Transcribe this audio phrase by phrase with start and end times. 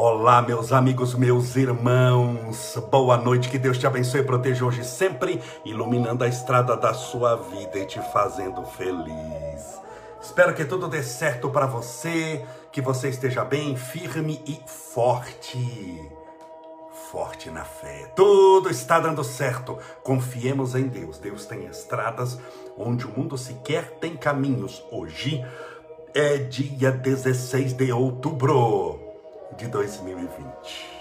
[0.00, 2.80] Olá, meus amigos, meus irmãos.
[2.88, 7.34] Boa noite, que Deus te abençoe e proteja hoje sempre, iluminando a estrada da sua
[7.34, 9.80] vida e te fazendo feliz.
[10.22, 16.08] Espero que tudo dê certo para você, que você esteja bem, firme e forte.
[17.10, 18.12] Forte na fé.
[18.14, 19.78] Tudo está dando certo.
[20.04, 21.18] Confiemos em Deus.
[21.18, 22.38] Deus tem estradas
[22.76, 24.80] onde o mundo sequer tem caminhos.
[24.92, 25.44] Hoje
[26.14, 29.07] é dia 16 de outubro
[29.56, 30.98] de 2020.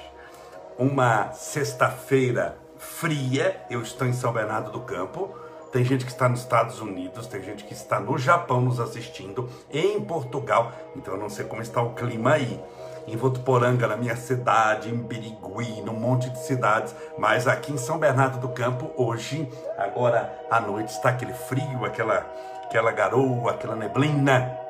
[0.78, 5.30] Uma sexta-feira fria, eu estou em São Bernardo do Campo.
[5.72, 9.50] Tem gente que está nos Estados Unidos, tem gente que está no Japão nos assistindo,
[9.72, 10.72] em Portugal.
[10.96, 12.60] Então eu não sei como está o clima aí.
[13.08, 16.94] Em Votuporanga, na minha cidade, em Birigui, num monte de cidades.
[17.18, 22.26] Mas aqui em São Bernardo do Campo, hoje, agora à noite, está aquele frio, aquela,
[22.66, 24.67] aquela garoa, aquela neblina.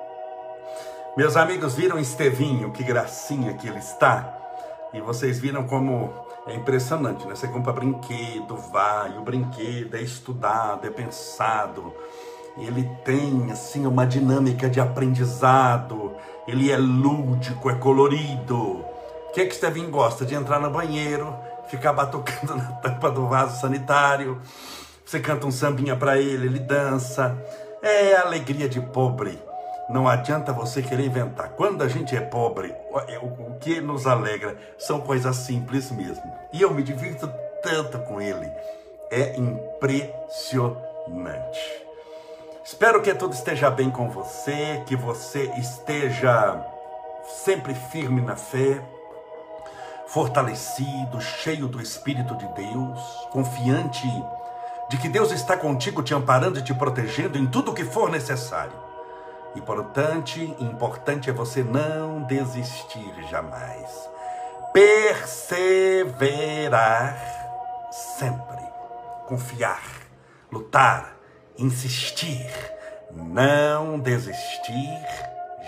[1.17, 4.37] Meus amigos viram Estevinho, que gracinha que ele está?
[4.93, 6.13] E vocês viram como
[6.45, 7.33] é impressionante, né?
[7.33, 11.91] Você compra brinquedo, vai, o brinquedo é estudado, é pensado.
[12.55, 16.15] Ele tem, assim, uma dinâmica de aprendizado.
[16.47, 18.55] Ele é lúdico, é colorido.
[18.55, 20.23] O que é que Estevinho gosta?
[20.23, 21.35] De entrar no banheiro,
[21.67, 24.39] ficar batucando na tampa do vaso sanitário.
[25.03, 27.35] Você canta um sambinha para ele, ele dança.
[27.81, 29.46] É a alegria de pobre
[29.89, 31.49] não adianta você querer inventar.
[31.49, 32.75] Quando a gente é pobre,
[33.21, 36.23] o que nos alegra são coisas simples mesmo.
[36.51, 37.31] E eu me divirto
[37.63, 38.51] tanto com ele.
[39.09, 41.87] É impressionante.
[42.63, 46.61] Espero que tudo esteja bem com você, que você esteja
[47.45, 48.81] sempre firme na fé,
[50.07, 52.99] fortalecido, cheio do Espírito de Deus,
[53.31, 54.05] confiante
[54.89, 58.09] de que Deus está contigo, te amparando e te protegendo em tudo o que for
[58.09, 58.86] necessário.
[59.57, 64.07] Importante, importante é você não desistir jamais.
[64.71, 65.57] Perseverar
[67.91, 68.63] sempre.
[69.25, 69.81] Confiar,
[70.51, 71.15] lutar,
[71.57, 72.47] insistir.
[73.11, 75.03] Não desistir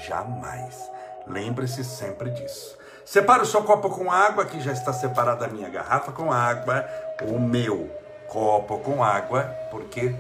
[0.08, 0.92] jamais.
[1.26, 2.78] Lembre-se sempre disso.
[3.04, 6.88] Separe o seu copo com água, que já está separada a minha garrafa com água,
[7.24, 7.90] o meu
[8.28, 10.14] copo com água, porque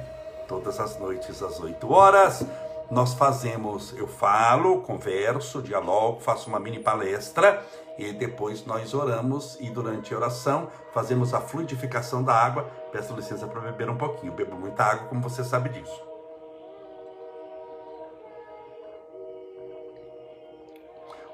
[0.47, 2.43] todas as noites às 8 horas
[2.89, 7.63] nós fazemos, eu falo, converso, dialogo, faço uma mini palestra
[7.97, 12.63] e depois nós oramos e durante a oração fazemos a fluidificação da água.
[12.91, 16.09] Peço licença para beber um pouquinho, bebo muita água, como você sabe disso.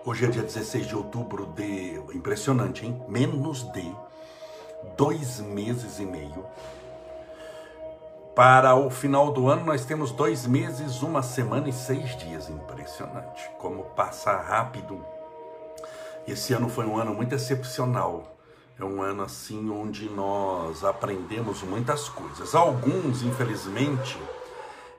[0.04, 2.00] Hoje é dia 16 de outubro de.
[2.14, 3.02] Impressionante, hein?
[3.08, 3.96] Menos de
[4.96, 6.46] dois meses e meio
[8.36, 12.50] para o final do ano, nós temos dois meses, uma semana e seis dias.
[12.50, 13.50] Impressionante.
[13.58, 15.04] Como passa rápido.
[16.28, 18.36] Esse ano foi um ano muito excepcional.
[18.78, 22.54] É um ano assim onde nós aprendemos muitas coisas.
[22.54, 24.20] Alguns, infelizmente,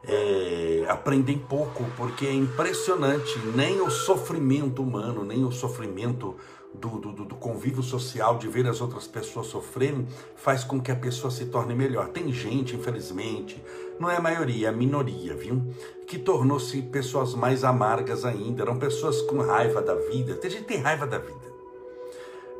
[0.03, 3.39] é, aprendem pouco, porque é impressionante.
[3.55, 6.37] Nem o sofrimento humano, nem o sofrimento
[6.75, 10.97] do, do, do, convívio social, de ver as outras pessoas sofrerem, faz com que a
[10.97, 12.09] pessoa se torne melhor.
[12.09, 13.63] Tem gente, infelizmente,
[13.99, 15.63] não é a maioria, é a minoria, viu?
[16.07, 20.35] Que tornou-se pessoas mais amargas ainda, eram pessoas com raiva da vida.
[20.35, 21.57] Tem gente que tem raiva da vida.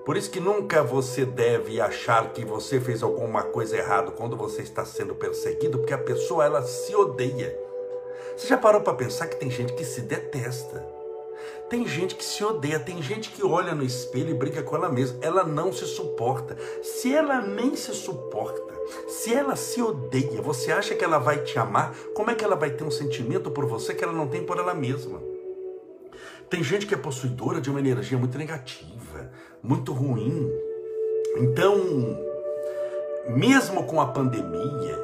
[0.05, 4.63] Por isso que nunca você deve achar que você fez alguma coisa errada quando você
[4.63, 7.59] está sendo perseguido, porque a pessoa ela se odeia.
[8.37, 10.96] Você já parou para pensar que tem gente que se detesta?
[11.69, 14.89] Tem gente que se odeia, tem gente que olha no espelho e briga com ela
[14.89, 15.19] mesma.
[15.21, 16.57] Ela não se suporta.
[16.83, 18.73] Se ela nem se suporta,
[19.09, 21.95] se ela se odeia, você acha que ela vai te amar?
[22.15, 24.59] Como é que ela vai ter um sentimento por você que ela não tem por
[24.59, 25.21] ela mesma?
[26.49, 30.49] Tem gente que é possuidora de uma energia muito negativa, muito ruim.
[31.39, 31.77] Então,
[33.29, 34.97] mesmo com a pandemia,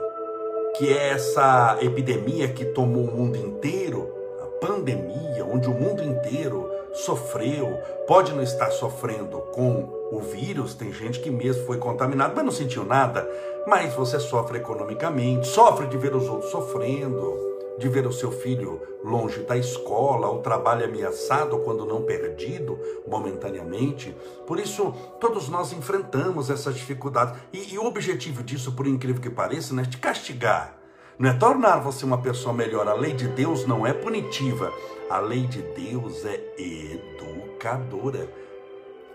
[0.76, 4.22] que é essa epidemia que tomou o mundo inteiro,
[4.62, 11.18] pandemia, onde o mundo inteiro sofreu, pode não estar sofrendo com o vírus, tem gente
[11.18, 13.28] que mesmo foi contaminado, mas não sentiu nada,
[13.66, 17.36] mas você sofre economicamente, sofre de ver os outros sofrendo,
[17.76, 22.78] de ver o seu filho longe da escola, o trabalho ameaçado, quando não perdido
[23.09, 24.14] momentaneamente.
[24.47, 27.34] Por isso, todos nós enfrentamos essas dificuldades.
[27.53, 30.82] E, e o objetivo disso, por incrível que pareça, é te castigar
[31.22, 32.89] não é tornar você uma pessoa melhor.
[32.89, 34.72] A lei de Deus não é punitiva.
[35.09, 38.28] A lei de Deus é educadora.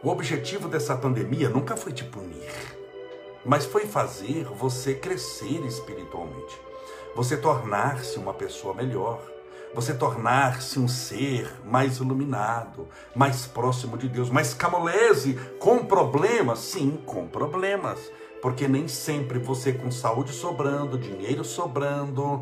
[0.02, 2.50] O objetivo dessa pandemia nunca foi te punir,
[3.46, 6.58] mas foi fazer você crescer espiritualmente,
[7.14, 9.20] você tornar-se uma pessoa melhor,
[9.76, 14.30] você tornar-se um ser mais iluminado, mais próximo de Deus.
[14.30, 16.60] Mas Camolese, com problemas?
[16.60, 18.00] Sim, com problemas.
[18.42, 22.42] Porque nem sempre você com saúde sobrando, dinheiro sobrando,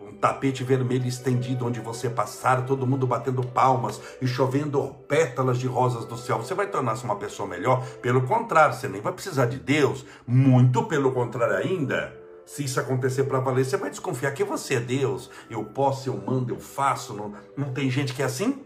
[0.00, 5.66] um tapete vermelho estendido onde você passar, todo mundo batendo palmas e chovendo pétalas de
[5.66, 7.86] rosas do céu, você vai tornar-se uma pessoa melhor.
[8.02, 13.24] Pelo contrário, você nem vai precisar de Deus, muito pelo contrário ainda se isso acontecer
[13.24, 15.28] para valer, você vai desconfiar que você é Deus.
[15.50, 17.12] Eu posso, eu mando, eu faço.
[17.12, 18.64] Não, não tem gente que é assim?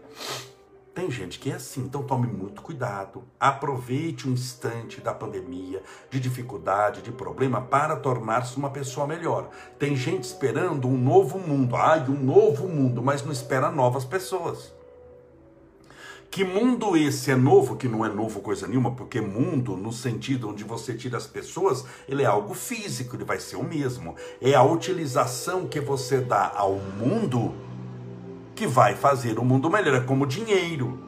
[0.93, 3.23] Tem gente que é assim, então tome muito cuidado.
[3.39, 9.49] Aproveite o instante da pandemia, de dificuldade, de problema, para tornar-se uma pessoa melhor.
[9.79, 14.73] Tem gente esperando um novo mundo, ai, um novo mundo, mas não espera novas pessoas.
[16.29, 20.49] Que mundo esse é novo, que não é novo coisa nenhuma, porque mundo, no sentido
[20.49, 24.15] onde você tira as pessoas, ele é algo físico, ele vai ser o mesmo.
[24.41, 27.53] É a utilização que você dá ao mundo
[28.61, 29.95] que vai fazer o mundo melhor.
[29.95, 30.99] É como dinheiro.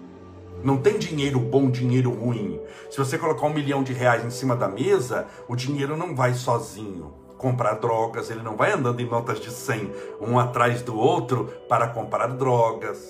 [0.64, 2.60] Não tem dinheiro bom, dinheiro ruim.
[2.90, 6.34] Se você colocar um milhão de reais em cima da mesa, o dinheiro não vai
[6.34, 9.92] sozinho comprar drogas, ele não vai andando em notas de 100,
[10.22, 13.08] um atrás do outro, para comprar drogas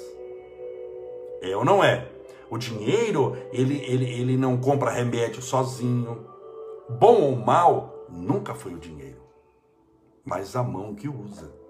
[1.42, 2.10] é ou não é?
[2.50, 6.25] O dinheiro, ele, ele, ele não compra remédio sozinho.
[6.90, 9.22] Bom ou mal, nunca foi o dinheiro,
[10.25, 11.62] mas a mão que usa.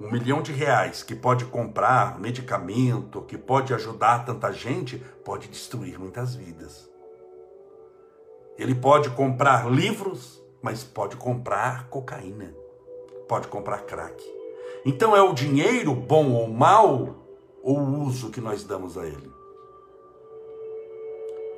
[0.00, 5.98] Um milhão de reais que pode comprar medicamento, que pode ajudar tanta gente, pode destruir
[5.98, 6.90] muitas vidas.
[8.58, 12.54] Ele pode comprar livros, mas pode comprar cocaína,
[13.28, 14.22] pode comprar crack.
[14.84, 17.16] Então é o dinheiro, bom ou mal,
[17.62, 19.30] ou o uso que nós damos a ele.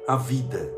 [0.07, 0.71] A vida,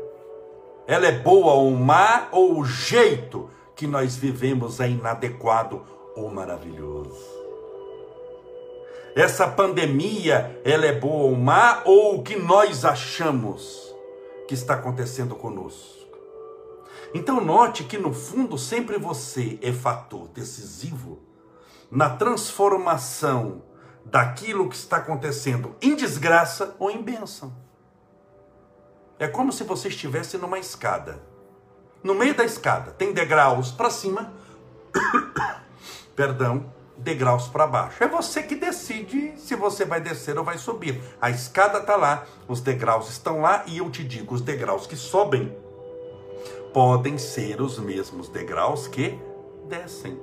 [0.87, 5.83] ela é boa ou má, ou o jeito que nós vivemos é inadequado
[6.15, 7.36] ou maravilhoso.
[9.17, 13.91] Essa pandemia, ela é boa ou má, ou o que nós achamos
[14.47, 16.15] que está acontecendo conosco.
[17.15, 21.17] Então note que no fundo sempre você é fator decisivo
[21.89, 23.63] na transformação
[24.05, 27.51] daquilo que está acontecendo em desgraça ou em bênção.
[29.17, 31.23] É como se você estivesse numa escada.
[32.03, 34.31] No meio da escada tem degraus para cima,
[36.15, 38.03] perdão, degraus para baixo.
[38.03, 41.01] É você que decide se você vai descer ou vai subir.
[41.21, 44.95] A escada está lá, os degraus estão lá e eu te digo, os degraus que
[44.95, 45.55] sobem
[46.73, 49.17] podem ser os mesmos degraus que
[49.67, 50.19] descem.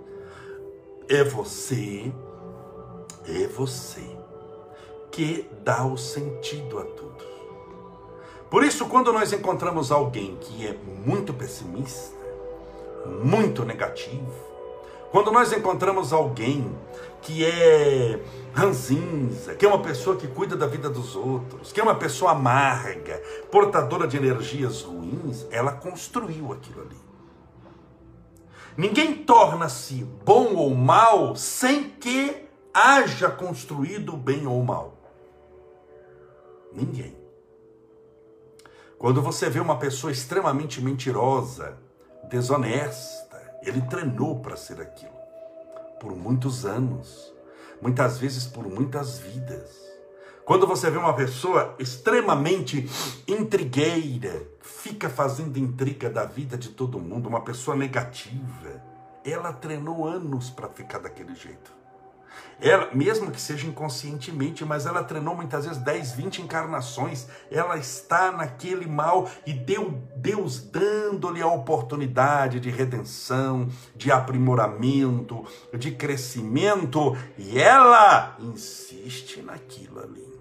[1.08, 2.12] É você
[3.26, 4.02] é você
[5.10, 7.24] que dá o sentido a tudo.
[8.50, 10.76] Por isso, quando nós encontramos alguém que é
[11.06, 12.14] muito pessimista,
[13.22, 14.53] muito negativo,
[15.14, 16.76] quando nós encontramos alguém
[17.22, 18.20] que é
[18.52, 22.32] ranzinza, que é uma pessoa que cuida da vida dos outros, que é uma pessoa
[22.32, 26.96] amarga, portadora de energias ruins, ela construiu aquilo ali.
[28.76, 34.98] Ninguém torna-se bom ou mal sem que haja construído bem ou mal?
[36.72, 37.16] Ninguém.
[38.98, 41.78] Quando você vê uma pessoa extremamente mentirosa,
[42.28, 43.23] desonesta,
[43.66, 45.14] ele treinou para ser aquilo
[46.00, 47.32] por muitos anos,
[47.80, 49.82] muitas vezes por muitas vidas.
[50.44, 52.86] Quando você vê uma pessoa extremamente
[53.26, 58.82] intrigueira, fica fazendo intriga da vida de todo mundo, uma pessoa negativa,
[59.24, 61.72] ela treinou anos para ficar daquele jeito.
[62.60, 67.26] Ela, mesmo que seja inconscientemente, mas ela treinou muitas vezes 10, 20 encarnações.
[67.50, 75.90] Ela está naquele mal e deu Deus dando-lhe a oportunidade de redenção, de aprimoramento, de
[75.90, 80.34] crescimento, e ela insiste naquilo ali.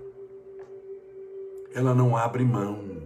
[1.75, 3.03] Ela não abre mão.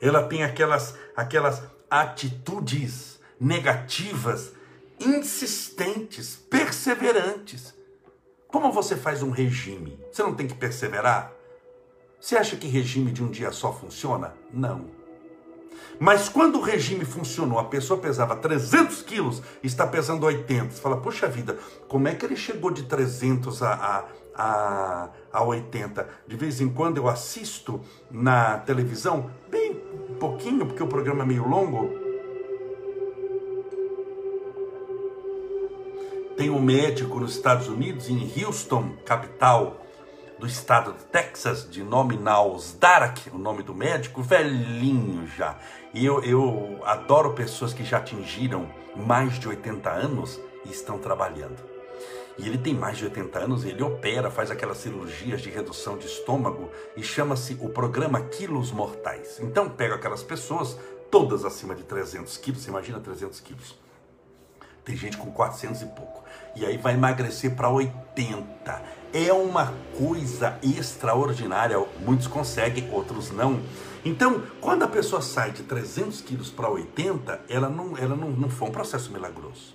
[0.00, 4.52] Ela tem aquelas aquelas atitudes negativas
[5.00, 7.74] insistentes, perseverantes.
[8.48, 9.98] Como você faz um regime?
[10.10, 11.32] Você não tem que perseverar?
[12.20, 14.34] Você acha que regime de um dia só funciona?
[14.52, 14.86] Não.
[15.98, 20.70] Mas quando o regime funcionou, a pessoa pesava 300 quilos, está pesando 80.
[20.70, 25.44] Você fala, puxa vida, como é que ele chegou de 300 a, a, a, a
[25.44, 26.08] 80?
[26.26, 29.74] De vez em quando eu assisto na televisão, bem
[30.20, 31.90] pouquinho, porque o programa é meio longo,
[36.38, 39.84] Tem um médico nos Estados Unidos, em Houston, capital
[40.38, 45.58] do estado de Texas, de nome Naus Darak, o nome do médico, velhinho já.
[45.92, 51.60] E eu, eu adoro pessoas que já atingiram mais de 80 anos e estão trabalhando.
[52.38, 56.06] E ele tem mais de 80 anos, ele opera, faz aquelas cirurgias de redução de
[56.06, 59.40] estômago e chama-se o programa Quilos Mortais.
[59.40, 60.78] Então pega aquelas pessoas,
[61.10, 63.76] todas acima de 300 quilos, imagina 300 quilos.
[64.88, 66.24] Tem gente com 400 e pouco.
[66.54, 68.82] E aí vai emagrecer para 80.
[69.12, 71.78] É uma coisa extraordinária.
[72.00, 73.60] Muitos conseguem, outros não.
[74.04, 78.50] Então, quando a pessoa sai de 300 quilos para 80, ela, não, ela não, não
[78.50, 79.74] foi um processo milagroso.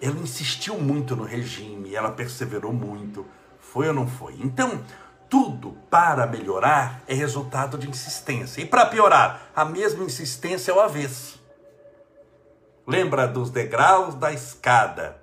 [0.00, 3.26] Ela insistiu muito no regime, ela perseverou muito.
[3.58, 4.34] Foi ou não foi?
[4.40, 4.82] Então,
[5.28, 8.60] tudo para melhorar é resultado de insistência.
[8.60, 11.40] E para piorar, a mesma insistência é o avesso.
[12.86, 15.19] Lembra dos degraus da escada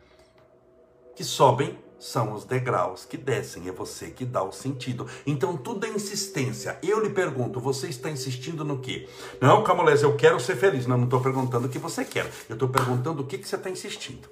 [1.17, 5.07] que sobem são os degraus que descem, é você que dá o sentido.
[5.25, 6.77] Então tudo é insistência.
[6.83, 9.09] Eu lhe pergunto, você está insistindo no quê?
[9.41, 10.85] Não, Camolés, eu quero ser feliz.
[10.85, 12.31] Não, não estou perguntando o que você quer.
[12.47, 14.29] Eu estou perguntando o que, que você está insistindo.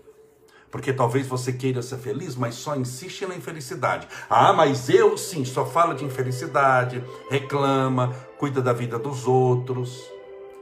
[0.69, 4.07] Porque talvez você queira ser feliz, mas só insiste na infelicidade.
[4.29, 10.03] Ah, mas eu sim, só fala de infelicidade, reclama, cuida da vida dos outros,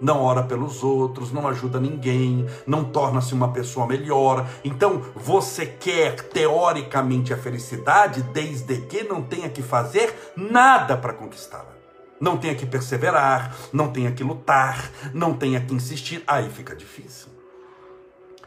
[0.01, 4.45] não ora pelos outros, não ajuda ninguém, não torna-se uma pessoa melhor.
[4.63, 11.73] Então, você quer teoricamente a felicidade desde que não tenha que fazer nada para conquistá-la.
[12.19, 16.23] Não tenha que perseverar, não tenha que lutar, não tenha que insistir.
[16.25, 17.27] Aí fica difícil.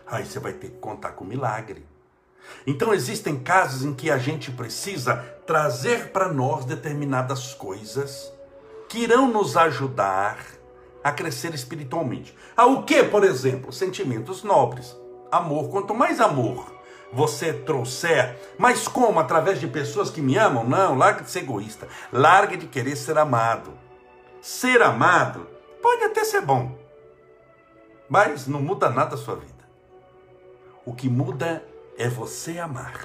[0.06, 1.84] Aí você vai ter que contar com milagre.
[2.66, 8.32] Então existem casos em que a gente precisa trazer para nós determinadas coisas
[8.88, 10.38] que irão nos ajudar
[11.06, 12.36] a crescer espiritualmente.
[12.56, 13.72] Ah, o que, por exemplo?
[13.72, 14.96] Sentimentos nobres.
[15.30, 15.70] Amor.
[15.70, 16.74] Quanto mais amor
[17.12, 19.20] você trouxer, mas como?
[19.20, 20.68] Através de pessoas que me amam?
[20.68, 21.86] Não, larga de ser egoísta.
[22.12, 23.70] Larga de querer ser amado.
[24.42, 25.46] Ser amado
[25.80, 26.76] pode até ser bom,
[28.08, 29.64] mas não muda nada a sua vida.
[30.84, 31.64] O que muda
[31.96, 33.00] é você amar.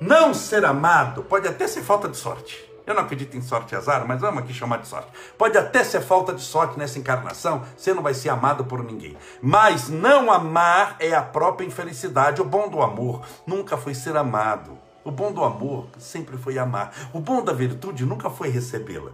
[0.00, 2.67] Não ser amado pode até ser falta de sorte.
[2.88, 5.10] Eu não acredito em sorte e azar, mas vamos aqui chamar de sorte.
[5.36, 9.14] Pode até ser falta de sorte nessa encarnação, você não vai ser amado por ninguém.
[9.42, 12.40] Mas não amar é a própria infelicidade.
[12.40, 14.78] O bom do amor nunca foi ser amado.
[15.04, 16.94] O bom do amor sempre foi amar.
[17.12, 19.12] O bom da virtude nunca foi recebê-la.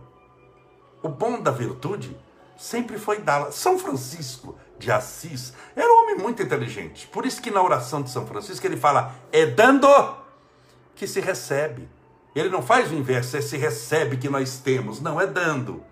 [1.02, 2.16] O bom da virtude
[2.56, 3.50] sempre foi dá-la.
[3.50, 7.08] São Francisco de Assis era um homem muito inteligente.
[7.08, 9.88] Por isso que na oração de São Francisco ele fala: é dando
[10.94, 11.88] que se recebe.
[12.34, 15.00] Ele não faz o inverso, é se recebe que nós temos.
[15.00, 15.82] Não, é dando.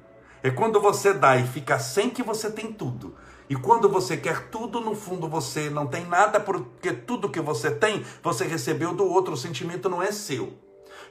[0.42, 3.14] É quando você dá e fica sem que você tem tudo.
[3.48, 7.70] E quando você quer tudo, no fundo você não tem nada, porque tudo que você
[7.70, 10.54] tem, você recebeu do outro, o sentimento não é seu.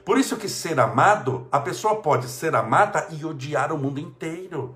[0.04, 4.74] Por isso que ser amado, a pessoa pode ser amada e odiar o mundo inteiro.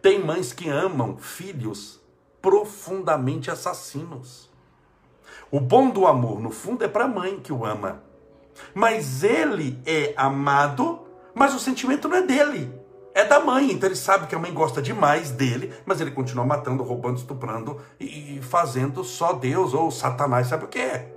[0.00, 2.00] Tem mães que amam filhos
[2.40, 4.50] profundamente assassinos.
[5.50, 8.02] O bom do amor, no fundo, é para a mãe que o ama.
[8.74, 11.00] Mas ele é amado,
[11.34, 12.72] mas o sentimento não é dele.
[13.14, 16.46] É da mãe, então ele sabe que a mãe gosta demais dele, mas ele continua
[16.46, 21.12] matando, roubando, estuprando e fazendo só Deus ou Satanás, sabe o que é?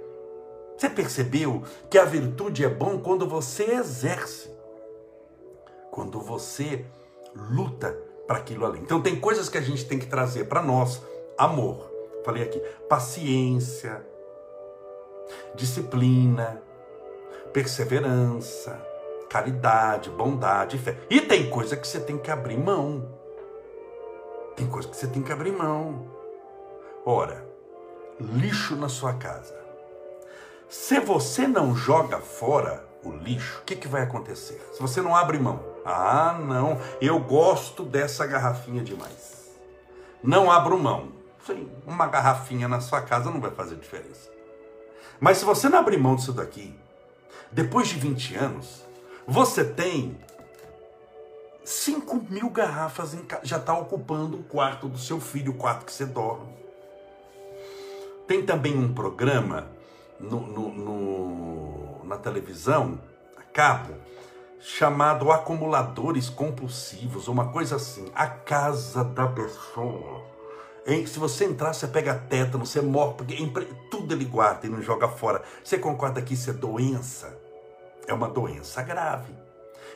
[0.78, 4.50] Você percebeu que a virtude é bom quando você exerce,
[5.90, 6.86] quando você
[7.34, 8.80] luta para aquilo ali.
[8.80, 11.02] Então tem coisas que a gente tem que trazer para nós:
[11.38, 11.90] amor,
[12.26, 14.06] falei aqui, paciência,
[15.56, 16.62] disciplina,
[17.56, 18.78] perseverança,
[19.30, 20.98] caridade, bondade, fé.
[21.10, 23.10] E tem coisa que você tem que abrir mão.
[24.58, 26.06] Tem coisa que você tem que abrir mão.
[27.06, 27.48] Ora,
[28.20, 29.56] lixo na sua casa.
[30.68, 34.62] Se você não joga fora o lixo, o que, que vai acontecer?
[34.74, 35.64] Se você não abre mão.
[35.86, 39.56] Ah, não, eu gosto dessa garrafinha demais.
[40.22, 41.14] Não abro mão.
[41.46, 44.30] Sim, uma garrafinha na sua casa não vai fazer diferença.
[45.22, 46.78] Mas se você não abrir mão disso daqui,
[47.52, 48.86] depois de 20 anos,
[49.28, 50.18] você tem
[51.64, 55.92] 5 mil garrafas em, já está ocupando o quarto do seu filho, o quarto que
[55.92, 56.54] você dorme.
[58.28, 59.68] Tem também um programa
[60.20, 63.00] no, no, no, na televisão,
[63.38, 63.96] a cabo,
[64.60, 70.35] chamado Acumuladores Compulsivos, uma coisa assim, a casa da pessoa.
[70.86, 71.06] Hein?
[71.08, 73.36] Se você entrar, você pega tétano, você morre, porque
[73.90, 75.42] tudo ele guarda e não joga fora.
[75.64, 77.36] Você concorda que isso é doença?
[78.08, 79.34] É uma doença grave.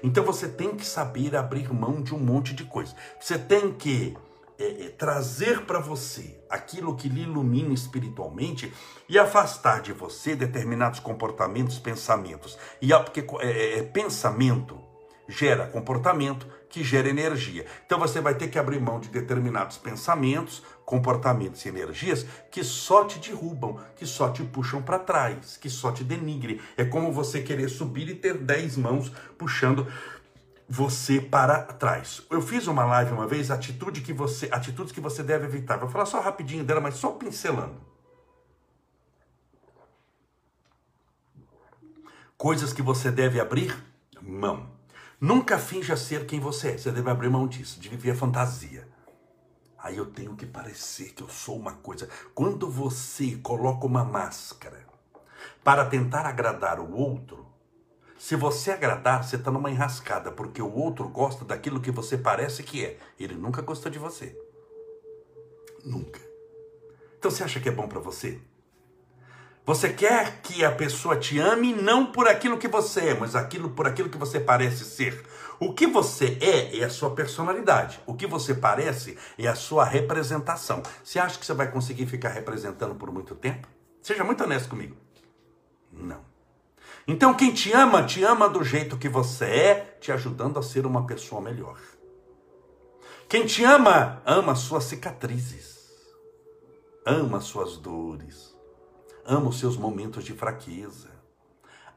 [0.02, 2.96] Então você tem que saber abrir mão de um monte de coisa.
[3.20, 4.18] Você tem que
[4.58, 8.74] é, é, trazer para você aquilo que lhe ilumina espiritualmente
[9.08, 12.58] e afastar de você determinados comportamentos, pensamentos.
[12.82, 14.78] E porque é, é, é, pensamento
[15.30, 17.66] gera comportamento que gera energia.
[17.86, 23.06] Então você vai ter que abrir mão de determinados pensamentos, comportamentos e energias que só
[23.06, 26.60] te derrubam, que só te puxam para trás, que só te denigre.
[26.76, 29.86] É como você querer subir e ter dez mãos puxando
[30.68, 32.24] você para trás.
[32.32, 35.78] Eu fiz uma live uma vez, atitude que você, atitudes que você deve evitar.
[35.78, 37.80] Vou falar só rapidinho dela, mas só pincelando.
[42.36, 43.78] Coisas que você deve abrir
[44.20, 44.72] mão.
[45.22, 46.78] Nunca finja ser quem você é.
[46.80, 48.89] Você deve abrir mão disso, de viver a fantasia.
[49.82, 52.10] Aí eu tenho que parecer que eu sou uma coisa.
[52.36, 54.86] Quando você coloca uma máscara
[55.64, 57.48] para tentar agradar o outro,
[58.18, 62.64] se você agradar, você está numa enrascada, porque o outro gosta daquilo que você parece
[62.64, 62.98] que é.
[63.18, 64.38] Ele nunca gostou de você.
[65.86, 66.20] Nunca.
[67.18, 68.42] Então você acha que é bom para você?
[69.70, 73.70] Você quer que a pessoa te ame não por aquilo que você é, mas aquilo
[73.70, 75.24] por aquilo que você parece ser.
[75.60, 78.02] O que você é é a sua personalidade.
[78.08, 80.82] O que você parece é a sua representação.
[81.04, 83.68] Você acha que você vai conseguir ficar representando por muito tempo?
[84.02, 84.98] Seja muito honesto comigo.
[85.94, 86.22] Não.
[87.08, 90.84] Então quem te ama, te ama do jeito que você é, te ajudando a ser
[90.88, 91.78] uma pessoa melhor.
[93.28, 95.78] Quem te ama, ama suas cicatrizes.
[97.06, 98.49] Ama suas dores
[99.30, 101.12] ama os seus momentos de fraqueza,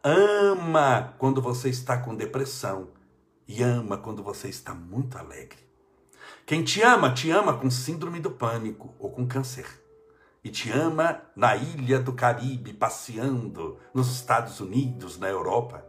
[0.04, 2.90] ama quando você está com depressão
[3.48, 5.58] e ama quando você está muito alegre.
[6.44, 9.66] Quem te ama, te ama com síndrome do pânico ou com câncer.
[10.44, 15.86] E te ama na ilha do Caribe, passeando nos Estados Unidos, na Europa.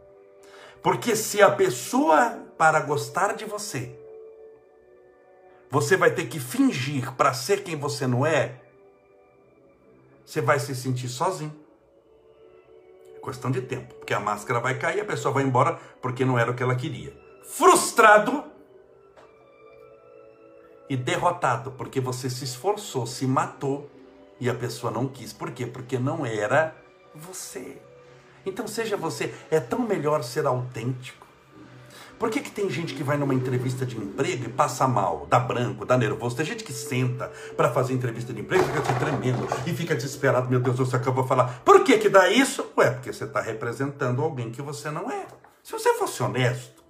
[0.82, 3.98] Porque se a pessoa, para gostar de você,
[5.68, 8.63] você vai ter que fingir para ser quem você não é,
[10.24, 11.54] você vai se sentir sozinho.
[13.16, 16.38] É questão de tempo, porque a máscara vai cair, a pessoa vai embora porque não
[16.38, 17.16] era o que ela queria.
[17.44, 18.44] Frustrado
[20.88, 23.90] e derrotado, porque você se esforçou, se matou
[24.40, 25.32] e a pessoa não quis.
[25.32, 25.66] Por quê?
[25.66, 26.76] Porque não era
[27.14, 27.80] você.
[28.44, 31.23] Então seja você, é tão melhor ser autêntico.
[32.18, 35.38] Por que, que tem gente que vai numa entrevista de emprego e passa mal, dá
[35.38, 36.36] branco, dá nervoso?
[36.36, 39.94] Tem gente que senta para fazer entrevista de emprego e fica se tremendo e fica
[39.94, 40.48] desesperado.
[40.48, 41.60] Meu Deus, você acabou de falar.
[41.64, 42.64] Por que, que dá isso?
[42.76, 45.26] Ué, porque você está representando alguém que você não é.
[45.62, 46.84] Se você fosse honesto.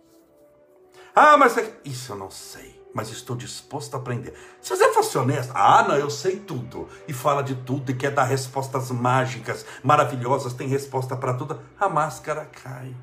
[1.14, 4.34] Ah, mas é isso eu não sei, mas estou disposto a aprender.
[4.60, 8.10] Se você fosse honesto, ah, não, eu sei tudo e fala de tudo e quer
[8.10, 12.94] dar respostas mágicas, maravilhosas, tem resposta para tudo, a máscara cai.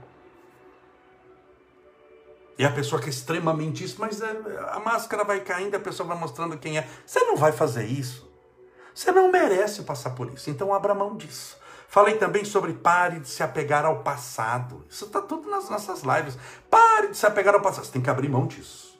[2.57, 4.35] E a pessoa que é extremamente isso, mas é,
[4.69, 6.87] a máscara vai caindo, a pessoa vai mostrando quem é.
[7.05, 8.29] Você não vai fazer isso.
[8.93, 10.49] Você não merece passar por isso.
[10.49, 11.57] Então abra mão disso.
[11.87, 14.85] Falei também sobre pare de se apegar ao passado.
[14.89, 16.37] Isso está tudo nas nossas lives.
[16.69, 17.85] Pare de se apegar ao passado.
[17.85, 18.99] Você tem que abrir mão disso.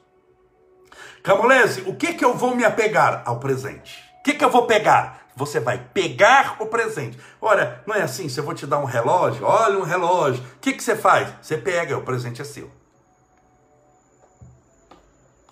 [1.22, 3.22] Camolese, o que, que eu vou me apegar?
[3.24, 4.02] Ao presente.
[4.18, 5.28] O que, que eu vou pegar?
[5.36, 7.18] Você vai pegar o presente.
[7.40, 10.42] Olha, não é assim, se eu vou te dar um relógio, olha um relógio.
[10.42, 11.32] O que, que você faz?
[11.40, 12.81] Você pega, o presente é seu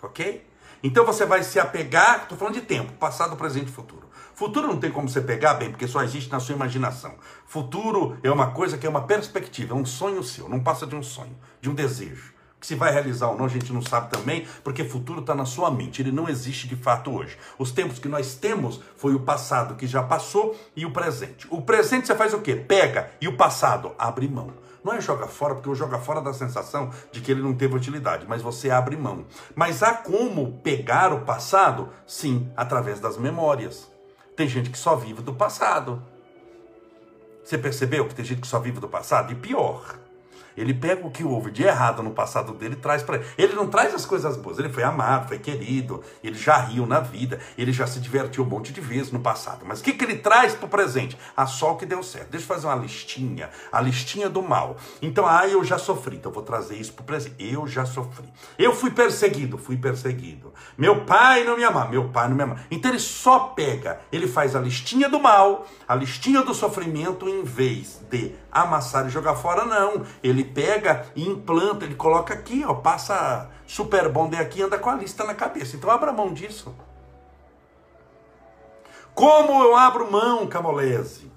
[0.07, 0.47] ok?
[0.83, 4.09] Então você vai se apegar, estou falando de tempo, passado, presente e futuro.
[4.35, 7.15] Futuro não tem como você pegar bem, porque só existe na sua imaginação.
[7.45, 10.97] Futuro é uma coisa que é uma perspectiva, é um sonho seu, não passa de
[10.97, 12.33] um sonho, de um desejo.
[12.59, 15.45] Que se vai realizar ou não, a gente não sabe também, porque futuro está na
[15.45, 17.37] sua mente, ele não existe de fato hoje.
[17.59, 21.47] Os tempos que nós temos foi o passado que já passou e o presente.
[21.51, 22.55] O presente você faz o quê?
[22.57, 24.53] Pega e o passado abre mão.
[24.83, 27.55] Não é joga fora, porque o joga fora dá a sensação de que ele não
[27.55, 29.27] teve utilidade, mas você abre mão.
[29.55, 31.91] Mas há como pegar o passado?
[32.07, 33.91] Sim, através das memórias.
[34.35, 36.03] Tem gente que só vive do passado.
[37.45, 39.33] Você percebeu que tem gente que só vive do passado?
[39.33, 39.99] E pior,
[40.61, 43.27] ele pega o que houve de errado no passado dele e traz para ele.
[43.39, 44.59] Ele não traz as coisas boas.
[44.59, 48.47] Ele foi amado, foi querido, ele já riu na vida, ele já se divertiu um
[48.47, 49.65] monte de vezes no passado.
[49.67, 51.17] Mas o que, que ele traz para o presente?
[51.35, 52.31] A sol que deu certo.
[52.31, 54.77] Deixa eu fazer uma listinha, a listinha do mal.
[55.01, 57.37] Então, ah, eu já sofri, então eu vou trazer isso para o presente.
[57.39, 58.29] Eu já sofri.
[58.59, 60.53] Eu fui perseguido, fui perseguido.
[60.77, 62.57] Meu pai não me ama, meu pai não me ama.
[62.71, 67.43] Então ele só pega, ele faz a listinha do mal, a listinha do sofrimento, em
[67.45, 70.05] vez de amassar e jogar fora, não.
[70.23, 74.95] Ele pega e implanta, ele coloca aqui, ó, passa super bonder aqui, anda com a
[74.95, 75.77] lista na cabeça.
[75.77, 76.75] Então abra mão disso.
[79.15, 81.31] Como eu abro mão, Camolese?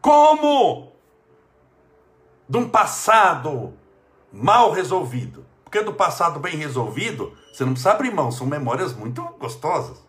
[0.00, 0.92] Como?
[2.48, 3.74] De um passado
[4.32, 5.44] mal resolvido.
[5.64, 10.04] Porque do passado bem resolvido, você não precisa abrir mão, são memórias muito gostosas.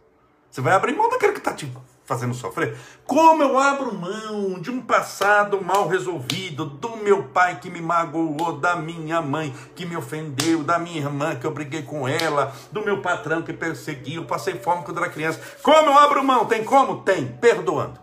[0.52, 1.66] Você vai abrir mão daquele que está te
[2.06, 2.78] fazendo sofrer?
[3.06, 8.58] Como eu abro mão de um passado mal resolvido, do meu pai que me magoou,
[8.60, 12.84] da minha mãe que me ofendeu, da minha irmã que eu briguei com ela, do
[12.84, 15.42] meu patrão que perseguiu, passei fome quando era criança.
[15.62, 16.46] Como eu abro mão?
[16.46, 17.02] Tem como?
[17.04, 18.00] Tem, perdoando.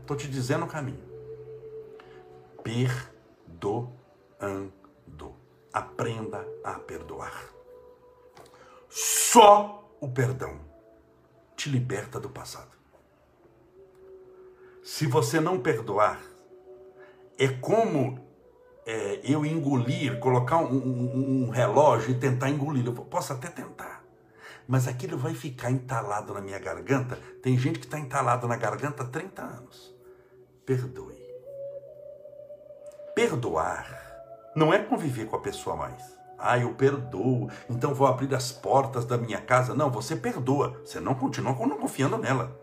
[0.00, 1.06] Estou te dizendo o caminho.
[2.62, 3.98] Perdoando.
[5.72, 7.32] Aprenda a perdoar.
[8.88, 10.67] Só o perdão
[11.58, 12.70] te liberta do passado.
[14.80, 16.20] Se você não perdoar,
[17.36, 18.24] é como
[18.86, 22.86] é, eu engolir, colocar um, um, um, relógio e tentar engolir.
[22.86, 24.04] Eu posso até tentar,
[24.68, 27.16] mas aquilo vai ficar entalado na minha garganta.
[27.42, 29.94] Tem gente que está entalado na garganta há 30 anos.
[30.64, 31.18] Perdoe.
[33.16, 34.06] Perdoar
[34.54, 36.17] não é conviver com a pessoa mais.
[36.38, 39.74] Ah, eu perdoo, então vou abrir as portas da minha casa.
[39.74, 42.56] Não, você perdoa, você não continua confiando nela.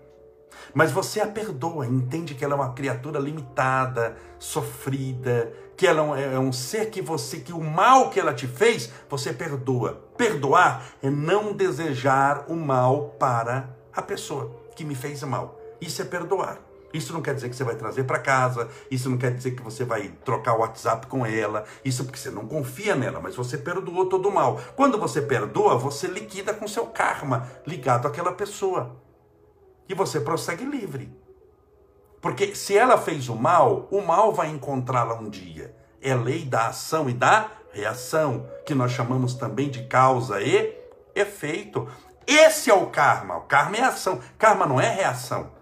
[0.74, 6.40] Mas você a perdoa, entende que ela é uma criatura limitada, sofrida, que ela é
[6.40, 10.02] um ser que você, que o mal que ela te fez, você perdoa.
[10.18, 15.60] Perdoar é não desejar o mal para a pessoa que me fez mal.
[15.82, 16.65] Isso é perdoar.
[16.96, 19.62] Isso não quer dizer que você vai trazer para casa, isso não quer dizer que
[19.62, 23.58] você vai trocar o WhatsApp com ela, isso porque você não confia nela, mas você
[23.58, 24.60] perdoou todo o mal.
[24.76, 28.96] Quando você perdoa, você liquida com seu karma ligado àquela pessoa.
[29.90, 31.14] E você prossegue livre.
[32.22, 35.76] Porque se ela fez o mal, o mal vai encontrá-la um dia.
[36.02, 40.76] É lei da ação e da reação, que nós chamamos também de causa e
[41.14, 41.88] efeito.
[42.26, 43.38] Esse é o karma.
[43.38, 44.20] O karma é ação.
[44.38, 45.55] Karma não é reação.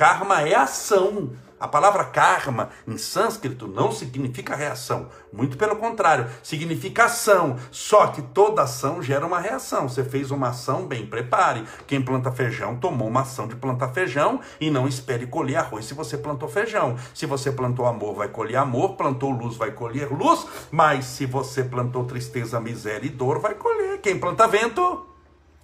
[0.00, 1.32] Karma é ação.
[1.60, 7.58] A palavra karma em sânscrito não significa reação, muito pelo contrário, significa ação.
[7.70, 9.90] Só que toda ação gera uma reação.
[9.90, 11.66] Você fez uma ação, bem prepare.
[11.86, 15.92] Quem planta feijão tomou uma ação de plantar feijão e não espere colher arroz se
[15.92, 16.96] você plantou feijão.
[17.12, 21.62] Se você plantou amor, vai colher amor, plantou luz, vai colher luz, mas se você
[21.62, 24.00] plantou tristeza, miséria e dor, vai colher.
[24.00, 25.06] Quem planta vento,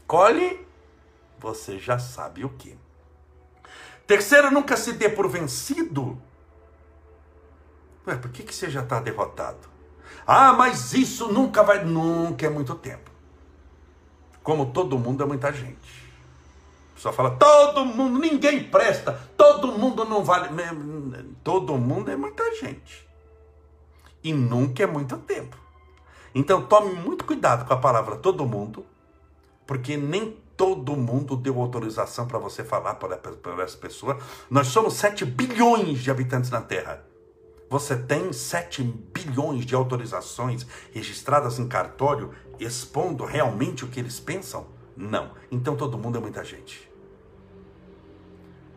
[0.07, 0.61] colhe,
[1.41, 2.77] você já sabe o que.
[4.07, 6.21] Terceiro, nunca se dê por vencido.
[8.07, 9.69] Ué, por que, que você já está derrotado?
[10.27, 11.85] Ah, mas isso nunca vai.
[11.85, 13.11] Nunca é muito tempo.
[14.43, 16.07] Como todo mundo é muita gente.
[16.97, 20.49] Só fala, todo mundo, ninguém presta, todo mundo não vale.
[21.45, 23.07] Todo mundo é muita gente.
[24.25, 25.57] E nunca é muito tempo.
[26.35, 28.85] Então tome muito cuidado com a palavra todo mundo,
[29.67, 33.21] porque nem todo mundo deu autorização para você falar para
[33.63, 34.19] essa pessoa.
[34.51, 37.05] Nós somos 7 bilhões de habitantes na Terra.
[37.69, 44.67] Você tem 7 bilhões de autorizações registradas em cartório expondo realmente o que eles pensam?
[44.97, 45.33] Não.
[45.51, 46.91] Então todo mundo é muita gente.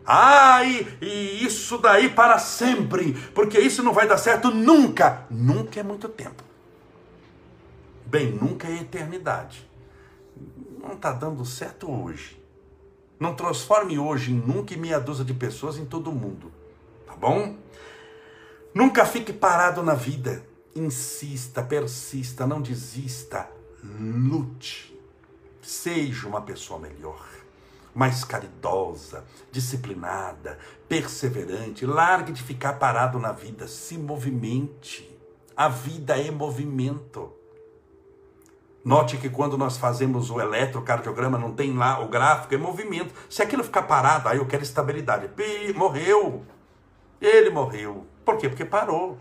[0.04, 5.24] Ah, e, e isso daí para sempre, porque isso não vai dar certo nunca.
[5.30, 6.42] Nunca é muito tempo.
[8.04, 9.69] Bem, nunca é eternidade
[10.80, 12.40] não está dando certo hoje.
[13.18, 16.50] Não transforme hoje em nunca e meia dúzia de pessoas em todo mundo.
[17.06, 17.56] Tá bom?
[18.74, 20.44] Nunca fique parado na vida.
[20.74, 23.50] Insista, persista, não desista.
[23.82, 24.98] Lute.
[25.60, 27.22] Seja uma pessoa melhor,
[27.94, 31.84] mais caridosa, disciplinada, perseverante.
[31.84, 33.68] Largue de ficar parado na vida.
[33.68, 35.08] Se movimente.
[35.54, 37.39] A vida é movimento.
[38.84, 43.14] Note que quando nós fazemos o eletrocardiograma, não tem lá o gráfico, é movimento.
[43.28, 45.28] Se aquilo ficar parado, aí eu quero estabilidade.
[45.28, 46.44] Pi, morreu.
[47.20, 48.06] Ele morreu.
[48.24, 48.48] Por quê?
[48.48, 49.18] Porque parou.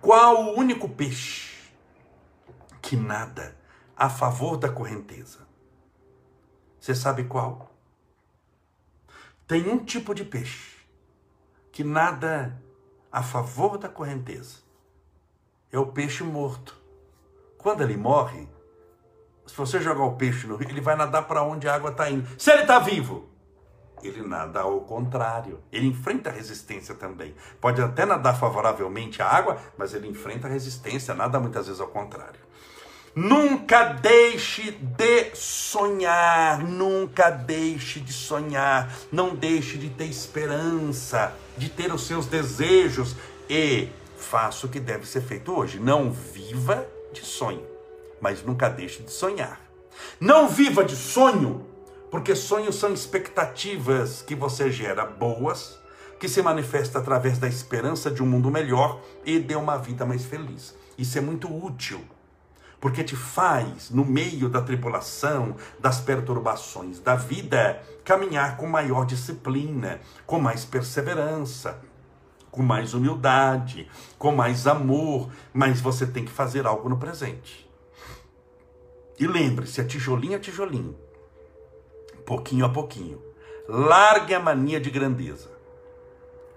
[0.00, 1.72] Qual o único peixe
[2.80, 3.56] que nada
[3.96, 5.40] a favor da correnteza?
[6.78, 7.72] Você sabe qual?
[9.46, 10.76] Tem um tipo de peixe
[11.72, 12.62] que nada
[13.10, 14.58] a favor da correnteza.
[15.72, 16.76] É o peixe morto.
[17.56, 18.48] Quando ele morre,
[19.48, 22.10] se você jogar o peixe no rio, ele vai nadar para onde a água está
[22.10, 22.28] indo.
[22.36, 23.26] Se ele está vivo,
[24.02, 25.58] ele nada ao contrário.
[25.72, 27.34] Ele enfrenta a resistência também.
[27.58, 31.88] Pode até nadar favoravelmente à água, mas ele enfrenta a resistência, nada muitas vezes ao
[31.88, 32.38] contrário.
[33.14, 41.90] Nunca deixe de sonhar, nunca deixe de sonhar, não deixe de ter esperança, de ter
[41.92, 43.16] os seus desejos
[43.48, 45.80] e faça o que deve ser feito hoje.
[45.80, 47.77] Não viva de sonho
[48.20, 49.60] mas nunca deixe de sonhar.
[50.20, 51.66] Não viva de sonho,
[52.10, 55.78] porque sonhos são expectativas que você gera boas,
[56.18, 60.24] que se manifesta através da esperança de um mundo melhor e de uma vida mais
[60.24, 60.74] feliz.
[60.96, 62.00] Isso é muito útil.
[62.80, 70.00] porque te faz, no meio da tribulação, das perturbações da vida, caminhar com maior disciplina,
[70.26, 71.78] com mais perseverança,
[72.50, 77.67] com mais humildade, com mais amor, mas você tem que fazer algo no presente.
[79.18, 80.96] E lembre-se, a tijolinho a tijolinho,
[82.24, 83.20] pouquinho a pouquinho.
[83.68, 85.50] Largue a mania de grandeza.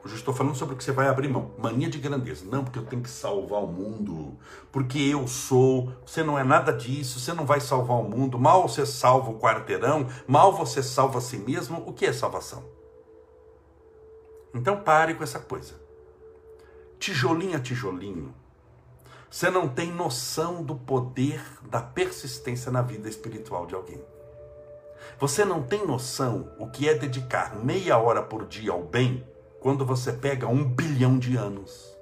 [0.04, 1.52] Hoje eu estou falando sobre o que você vai abrir mão.
[1.60, 2.43] Mania de grandeza.
[2.45, 4.36] Não, porque eu tenho que salvar o mundo.
[4.71, 5.93] Porque eu sou.
[6.06, 7.19] Você não é nada disso.
[7.19, 8.39] Você não vai salvar o mundo.
[8.39, 10.08] Mal você salva o quarteirão.
[10.28, 11.84] Mal você salva a si mesmo.
[11.86, 12.63] O que é salvação?
[14.56, 15.76] Então pare com essa coisa.
[16.97, 18.34] Tijolinho a tijolinho.
[19.32, 24.04] Você não tem noção do poder da persistência na vida espiritual de alguém.
[25.22, 29.26] Você não tem noção o que é dedicar meia hora por dia ao bem
[29.62, 31.98] quando você pega um bilhão de anos.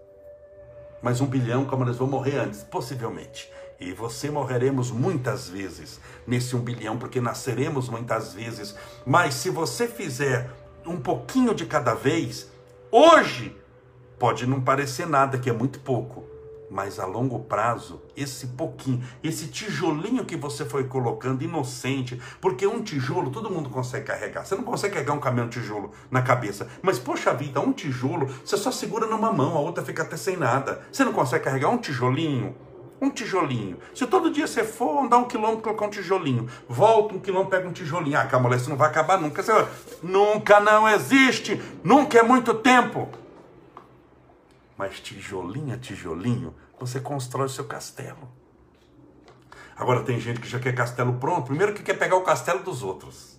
[1.03, 3.47] Mas um bilhão, como nós vamos morrer antes, possivelmente.
[3.79, 8.75] E você morreremos muitas vezes nesse um bilhão, porque nasceremos muitas vezes.
[9.05, 10.49] Mas se você fizer
[10.83, 12.49] um pouquinho de cada vez,
[12.91, 13.55] hoje
[14.17, 16.38] pode não parecer nada, que é muito pouco
[16.69, 22.81] mas a longo prazo, esse pouquinho, esse tijolinho que você foi colocando inocente, porque um
[22.81, 24.45] tijolo todo mundo consegue carregar.
[24.45, 28.27] Você não consegue carregar um caminhão de tijolo na cabeça, mas poxa vida, um tijolo,
[28.43, 30.81] você só segura numa mão, a outra fica até sem nada.
[30.91, 32.55] Você não consegue carregar um tijolinho?
[33.01, 33.77] Um tijolinho.
[33.95, 37.69] Se todo dia você for andar um quilômetro, colocar um tijolinho, volta um quilômetro, pega
[37.69, 38.17] um tijolinho.
[38.19, 39.41] Ah, calma, isso não vai acabar nunca.
[39.41, 39.53] Você,
[40.03, 43.07] nunca não existe, nunca é muito tempo
[44.79, 48.29] mas tijolinho a tijolinho, você constrói o seu castelo.
[49.75, 52.81] Agora tem gente que já quer castelo pronto, primeiro que quer pegar o castelo dos
[52.81, 53.37] outros.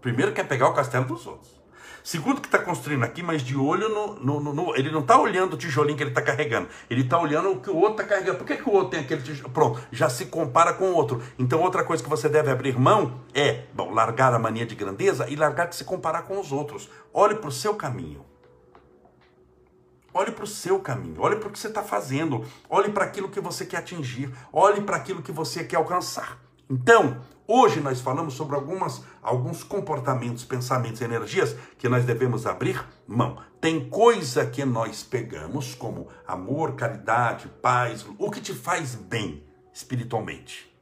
[0.00, 1.58] Primeiro quer pegar o castelo dos outros.
[2.02, 4.14] Segundo que está construindo aqui, mas de olho no.
[4.14, 6.68] no, no, no ele não está olhando o tijolinho que ele está carregando.
[6.88, 8.38] Ele está olhando o que o outro está carregando.
[8.38, 9.50] Por que, que o outro tem aquele tijolo?
[9.50, 11.22] Pronto, já se compara com o outro.
[11.38, 15.28] Então, outra coisa que você deve abrir mão é, bom, largar a mania de grandeza
[15.28, 16.88] e largar de se comparar com os outros.
[17.12, 18.24] Olhe para o seu caminho.
[20.12, 23.28] Olhe para o seu caminho, olhe para o que você está fazendo, olhe para aquilo
[23.28, 26.38] que você quer atingir, olhe para aquilo que você quer alcançar.
[26.68, 33.38] Então, hoje nós falamos sobre algumas, alguns comportamentos, pensamentos energias que nós devemos abrir mão.
[33.60, 40.74] Tem coisa que nós pegamos, como amor, caridade, paz, o que te faz bem espiritualmente.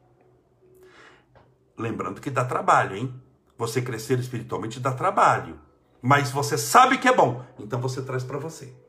[1.76, 3.14] Lembrando que dá trabalho, hein?
[3.58, 5.58] Você crescer espiritualmente dá trabalho.
[6.00, 8.85] Mas você sabe que é bom, então você traz para você.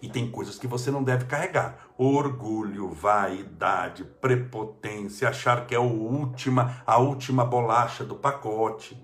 [0.00, 1.88] E tem coisas que você não deve carregar.
[1.96, 8.96] Orgulho, vaidade, prepotência, achar que é a última, a última bolacha do pacote.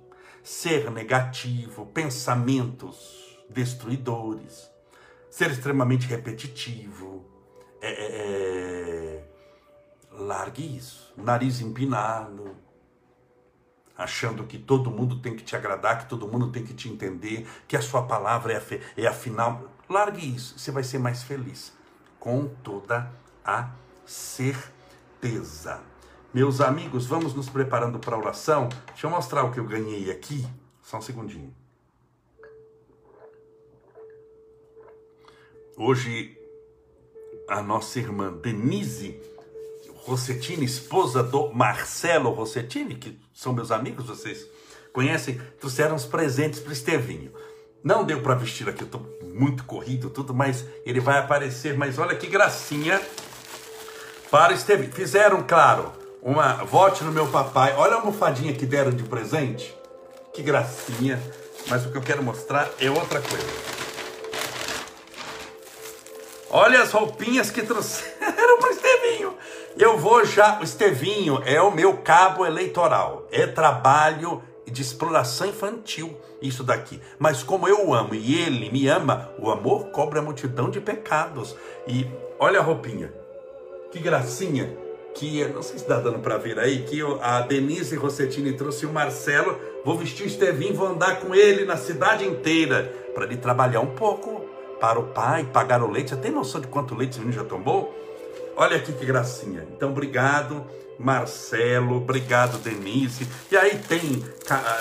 [0.43, 4.71] Ser negativo, pensamentos destruidores.
[5.31, 7.25] Ser extremamente repetitivo.
[7.81, 9.25] É, é, é...
[10.13, 11.13] Largue isso.
[11.17, 12.57] Nariz empinado
[13.97, 17.47] achando que todo mundo tem que te agradar, que todo mundo tem que te entender,
[17.69, 19.71] que a sua palavra é, a, é a final.
[19.89, 21.73] Largue isso, você vai ser mais feliz.
[22.19, 23.11] Com toda
[23.45, 23.71] a
[24.07, 25.81] certeza.
[26.33, 28.69] Meus amigos, vamos nos preparando para a oração.
[28.89, 30.45] Deixa eu mostrar o que eu ganhei aqui.
[30.83, 31.55] Só um segundinho.
[35.77, 36.37] Hoje,
[37.49, 39.21] a nossa irmã Denise
[40.07, 44.47] Rossettini, esposa do Marcelo Rossettini, que são meus amigos, vocês
[44.93, 47.33] conhecem, trouxeram os presentes para o Estevinho.
[47.83, 49.03] Não deu para vestir aqui, eu estou
[49.35, 51.77] muito corrido, tudo, mas ele vai aparecer.
[51.77, 53.01] Mas olha que gracinha
[54.31, 54.93] para Estevinho.
[54.93, 57.75] Fizeram, claro, uma vote no meu papai.
[57.77, 59.75] Olha a almofadinha que deram de presente.
[60.35, 61.21] Que gracinha.
[61.67, 63.47] Mas o que eu quero mostrar é outra coisa.
[66.51, 68.84] Olha as roupinhas que trouxeram para.
[69.77, 70.61] Eu vou já.
[70.61, 73.27] O Estevinho é o meu cabo eleitoral.
[73.33, 77.01] É trabalho de exploração infantil isso daqui.
[77.19, 80.81] Mas como eu o amo e ele me ama, o amor cobre a multidão de
[80.81, 81.57] pecados.
[81.89, 82.07] E
[82.39, 83.13] olha a roupinha.
[83.91, 84.77] Que gracinha.
[85.15, 88.93] Que não sei se está dando para ver aí, que a Denise Rossettini trouxe o
[88.93, 89.59] Marcelo.
[89.85, 93.95] Vou vestir o Estevinho, vou andar com ele na cidade inteira para ele trabalhar um
[93.95, 94.45] pouco
[94.81, 96.11] para o pai, pagar o leite.
[96.11, 97.95] Você tem noção de quanto leite esse menino já tomou?
[98.57, 99.67] Olha aqui que gracinha.
[99.73, 100.65] Então, obrigado.
[100.99, 103.29] Marcelo, obrigado Denise.
[103.51, 104.25] E aí tem,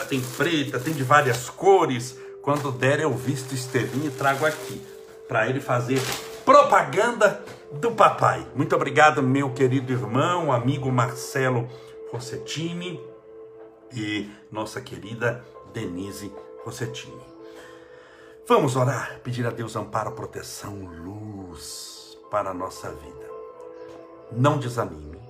[0.07, 2.17] tem preta, tem de várias cores.
[2.41, 4.81] Quando der eu visto Estevinho e trago aqui
[5.27, 5.99] para ele fazer
[6.45, 8.45] propaganda do papai.
[8.55, 11.67] Muito obrigado, meu querido irmão, amigo Marcelo
[12.11, 13.01] Rossettini
[13.95, 16.31] e nossa querida Denise
[16.63, 17.33] Rossettini.
[18.47, 23.22] Vamos orar, pedir a Deus amparo, proteção, luz para a nossa vida.
[24.35, 25.21] Não desanime.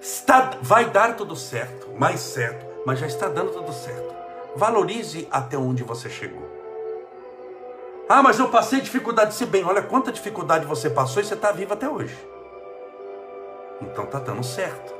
[0.00, 4.12] Está, vai dar tudo certo, mais certo, mas já está dando tudo certo.
[4.56, 6.50] Valorize até onde você chegou.
[8.08, 9.34] Ah, mas eu passei dificuldade.
[9.34, 12.16] Se bem, olha quanta dificuldade você passou e você está vivo até hoje.
[13.80, 14.92] Então está dando certo.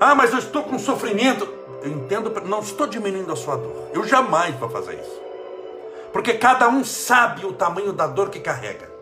[0.00, 1.46] Ah, mas eu estou com sofrimento.
[1.82, 3.90] Eu entendo, não estou diminuindo a sua dor.
[3.92, 5.20] Eu jamais vou fazer isso.
[6.12, 8.95] Porque cada um sabe o tamanho da dor que carrega.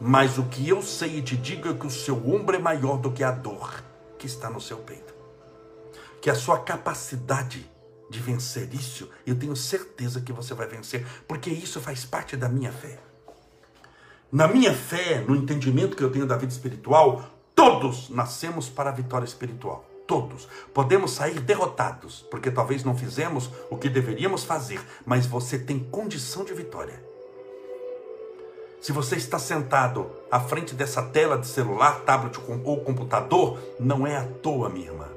[0.00, 2.98] Mas o que eu sei e te digo é que o seu ombro é maior
[2.98, 3.82] do que a dor
[4.18, 5.14] que está no seu peito.
[6.20, 7.70] Que a sua capacidade
[8.10, 12.48] de vencer isso, eu tenho certeza que você vai vencer, porque isso faz parte da
[12.48, 12.98] minha fé.
[14.30, 18.92] Na minha fé, no entendimento que eu tenho da vida espiritual, todos nascemos para a
[18.92, 19.84] vitória espiritual.
[20.06, 20.46] Todos.
[20.72, 26.44] Podemos sair derrotados, porque talvez não fizemos o que deveríamos fazer, mas você tem condição
[26.44, 27.02] de vitória.
[28.86, 34.16] Se você está sentado à frente dessa tela de celular, tablet ou computador, não é
[34.16, 35.08] à toa, minha irmã.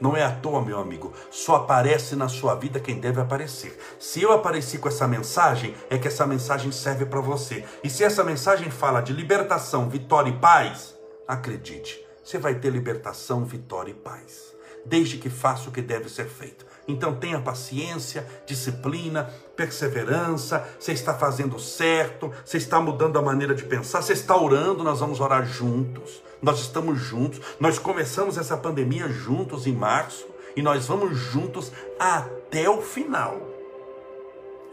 [0.00, 1.12] Não é à toa, meu amigo.
[1.30, 3.78] Só aparece na sua vida quem deve aparecer.
[3.98, 7.66] Se eu apareci com essa mensagem, é que essa mensagem serve para você.
[7.84, 13.44] E se essa mensagem fala de libertação, vitória e paz, acredite, você vai ter libertação,
[13.44, 14.56] vitória e paz.
[14.86, 16.64] Desde que faça o que deve ser feito.
[16.88, 20.66] Então tenha paciência, disciplina, perseverança.
[20.80, 25.00] Você está fazendo certo, você está mudando a maneira de pensar, você está orando, nós
[25.00, 26.22] vamos orar juntos.
[26.40, 27.42] Nós estamos juntos.
[27.60, 31.70] Nós começamos essa pandemia juntos em março e nós vamos juntos
[32.00, 33.38] até o final.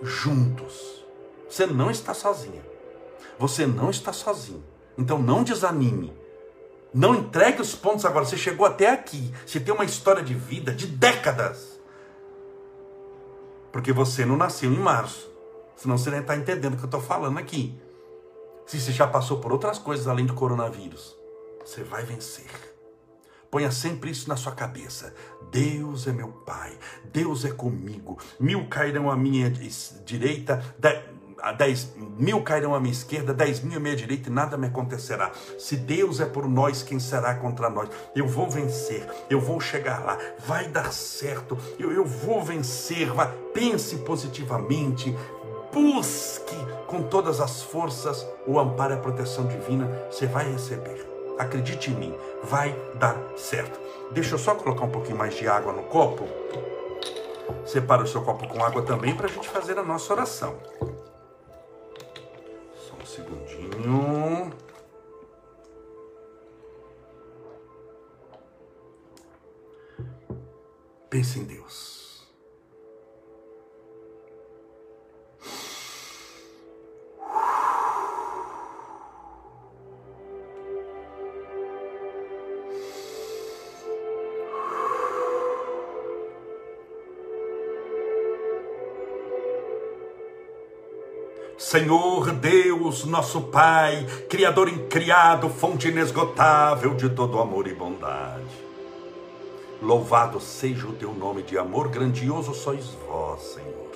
[0.01, 1.03] Juntos.
[1.49, 2.65] Você não está sozinha.
[3.37, 4.63] Você não está sozinho.
[4.97, 6.13] Então não desanime.
[6.93, 8.23] Não entregue os pontos agora.
[8.23, 9.33] Você chegou até aqui.
[9.45, 11.74] Você tem uma história de vida de décadas
[13.75, 15.29] porque você não nasceu em março.
[15.75, 17.77] Senão você nem está entendendo o que eu estou falando aqui.
[18.65, 21.13] Se você já passou por outras coisas além do coronavírus,
[21.59, 22.49] você vai vencer.
[23.51, 25.13] Ponha sempre isso na sua cabeça.
[25.51, 26.71] Deus é meu Pai,
[27.11, 28.17] Deus é comigo.
[28.39, 29.51] Mil cairão à minha
[30.05, 30.63] direita,
[32.17, 35.31] mil cairão à minha esquerda, dez mil à minha direita e nada me acontecerá.
[35.59, 37.89] Se Deus é por nós, quem será contra nós?
[38.15, 43.11] Eu vou vencer, eu vou chegar lá, vai dar certo, eu, eu vou vencer.
[43.11, 43.31] Vai.
[43.53, 45.15] Pense positivamente,
[45.71, 46.55] busque
[46.87, 51.05] com todas as forças o amparo e a proteção divina, você vai receber.
[51.37, 53.79] Acredite em mim, vai dar certo.
[54.11, 56.27] Deixa eu só colocar um pouquinho mais de água no copo.
[57.65, 60.55] Separa o seu copo com água também para a gente fazer a nossa oração
[63.15, 64.51] segundinho.
[71.09, 71.94] Pense em Deus.
[91.75, 98.63] Senhor Deus, nosso Pai, Criador incriado, fonte inesgotável de todo amor e bondade.
[99.81, 103.91] Louvado seja o teu nome de amor, grandioso sois vós, Senhor.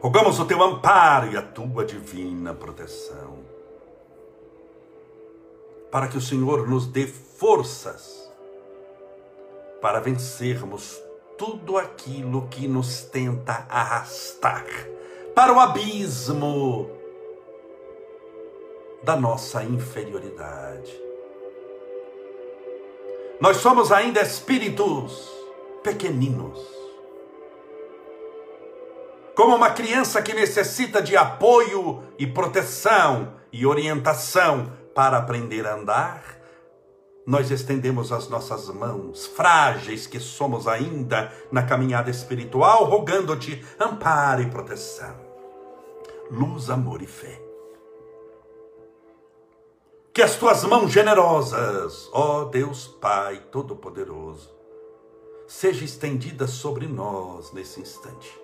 [0.00, 3.40] Rogamos o teu amparo e a tua divina proteção,
[5.90, 8.30] para que o Senhor nos dê forças
[9.82, 11.02] para vencermos
[11.36, 14.64] tudo aquilo que nos tenta arrastar
[15.34, 16.88] para o abismo
[19.02, 21.02] da nossa inferioridade.
[23.40, 25.28] Nós somos ainda espíritos
[25.82, 26.58] pequeninos.
[29.34, 36.22] Como uma criança que necessita de apoio e proteção e orientação para aprender a andar,
[37.26, 44.46] nós estendemos as nossas mãos, frágeis que somos ainda na caminhada espiritual, rogando-te amparo e
[44.46, 45.23] proteção
[46.30, 47.40] luz, amor e fé.
[50.12, 54.54] Que as tuas mãos generosas, ó Deus Pai Todo-Poderoso,
[55.46, 58.40] sejam estendidas sobre nós nesse instante.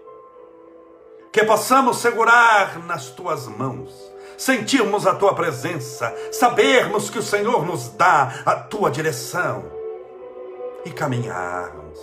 [1.32, 3.92] Que possamos segurar nas tuas mãos,
[4.36, 9.64] sentirmos a tua presença, sabermos que o Senhor nos dá a tua direção
[10.84, 11.98] e caminharmos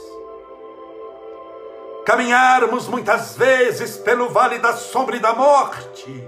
[2.07, 6.25] caminharmos muitas vezes pelo vale da sombra e da morte,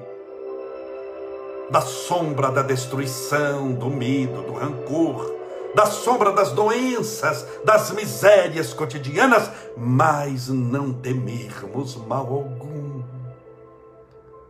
[1.72, 5.34] da sombra da destruição, do medo, do rancor,
[5.74, 13.02] da sombra das doenças, das misérias cotidianas, mas não temermos mal algum,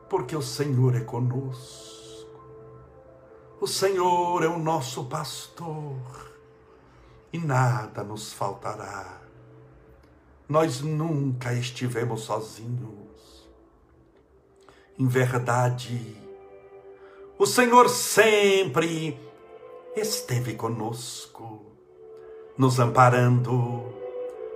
[0.09, 2.39] porque o Senhor é conosco.
[3.61, 5.93] O Senhor é o nosso pastor
[7.31, 9.28] e nada nos faltará.
[10.49, 13.47] Nós nunca estivemos sozinhos.
[14.97, 16.17] Em verdade,
[17.37, 19.15] o Senhor sempre
[19.95, 21.61] esteve conosco,
[22.57, 23.93] nos amparando,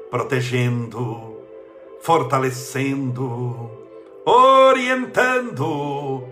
[0.09, 1.37] protegendo,
[2.01, 3.69] fortalecendo,
[4.25, 6.27] orientando,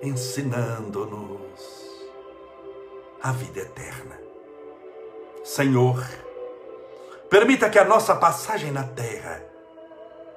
[0.00, 1.60] ensinando-nos
[3.20, 4.16] a vida eterna.
[5.42, 6.21] Senhor,
[7.32, 9.42] permita que a nossa passagem na terra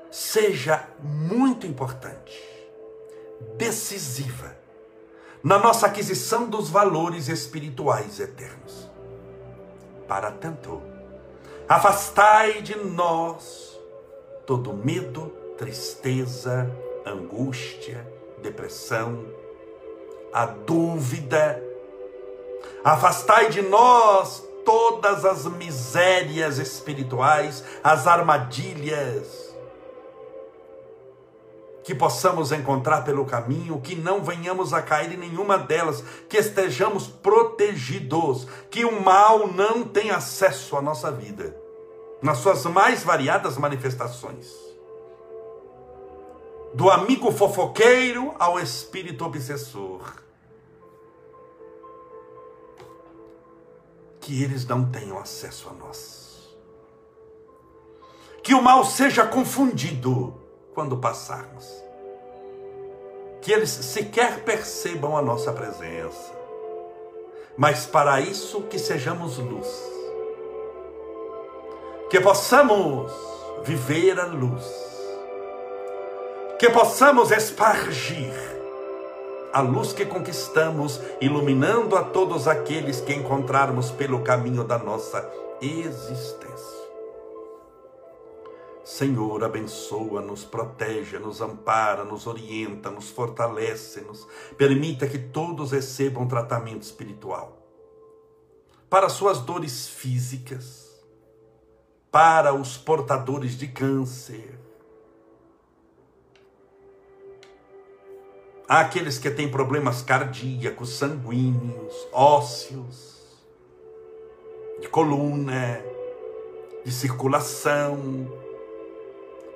[0.09, 2.41] seja muito importante,
[3.57, 4.55] decisiva,
[5.43, 8.89] na nossa aquisição dos valores espirituais eternos.
[10.07, 10.81] Para tanto,
[11.67, 13.77] afastai de nós
[14.47, 16.71] todo medo, tristeza,
[17.05, 18.09] angústia,
[18.41, 19.25] depressão,
[20.31, 21.61] a dúvida,
[22.83, 29.45] Afastai de nós todas as misérias espirituais, as armadilhas
[31.85, 37.05] que possamos encontrar pelo caminho, que não venhamos a cair em nenhuma delas, que estejamos
[37.05, 41.55] protegidos, que o mal não tenha acesso à nossa vida,
[42.23, 44.51] nas suas mais variadas manifestações.
[46.73, 50.24] Do amigo fofoqueiro ao espírito obsessor
[54.25, 56.49] que eles não tenham acesso a nós.
[58.41, 60.33] Que o mal seja confundido
[60.73, 61.71] quando passarmos.
[63.39, 66.33] Que eles sequer percebam a nossa presença.
[67.55, 69.67] Mas para isso que sejamos luz.
[72.09, 73.11] Que possamos
[73.63, 74.65] viver a luz.
[76.57, 78.33] Que possamos espargir
[79.55, 85.31] a luz que conquistamos, iluminando a todos aqueles que encontrarmos pelo caminho da nossa
[85.61, 86.75] existência.
[88.83, 94.27] Senhor, abençoa-nos, protege, nos ampara, nos orienta, nos fortalece-nos.
[94.57, 97.57] Permita que todos recebam tratamento espiritual.
[98.89, 101.01] Para suas dores físicas,
[102.11, 104.64] para os portadores de câncer,
[108.67, 113.21] Há aqueles que têm problemas cardíacos, sanguíneos, ósseos,
[114.81, 115.83] de coluna,
[116.83, 118.27] de circulação,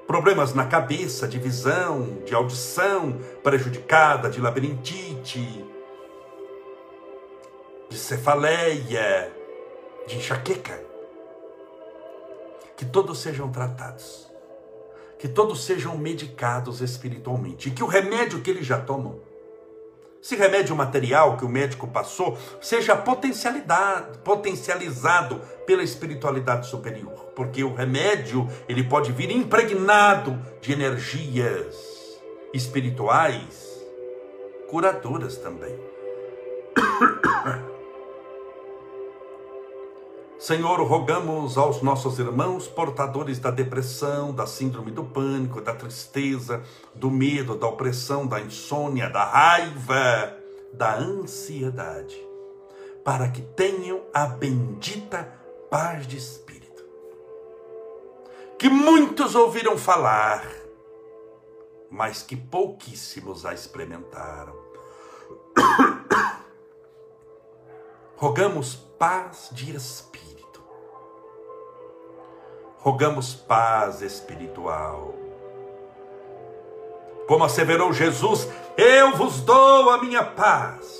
[0.06, 5.66] problemas na cabeça, de visão, de audição prejudicada, de labirintite,
[7.90, 9.34] de cefaleia,
[10.08, 10.80] de enxaqueca.
[12.78, 14.29] Que todos sejam tratados
[15.20, 19.20] que todos sejam medicados espiritualmente e que o remédio que eles já tomam,
[20.22, 28.48] esse remédio material que o médico passou, seja potencializado pela espiritualidade superior, porque o remédio
[28.68, 31.76] ele pode vir impregnado de energias
[32.54, 33.68] espirituais
[34.70, 35.78] curadoras também.
[40.40, 46.64] Senhor, rogamos aos nossos irmãos portadores da depressão, da síndrome do pânico, da tristeza,
[46.96, 50.34] do medo, da opressão, da insônia, da raiva,
[50.72, 52.16] da ansiedade,
[53.04, 55.30] para que tenham a bendita
[55.70, 56.86] paz de espírito.
[58.58, 60.50] Que muitos ouviram falar,
[61.92, 64.56] mas que pouquíssimos a experimentaram.
[68.16, 70.29] Rogamos paz de espírito
[72.82, 75.14] rogamos paz espiritual.
[77.28, 80.98] Como asseverou Jesus, eu vos dou a minha paz.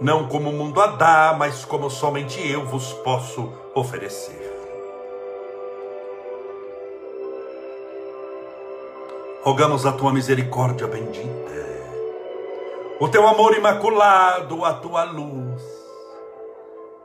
[0.00, 4.48] Não como o mundo a dá, mas como somente eu vos posso oferecer.
[9.42, 11.50] Rogamos a tua misericórdia bendita,
[13.00, 15.62] o teu amor imaculado, a tua luz,